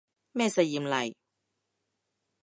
[0.31, 1.13] 咩實驗嚟